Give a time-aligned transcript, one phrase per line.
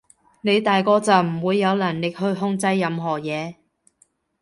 [0.41, 3.53] 你大個就唔會有能力去控制任何嘢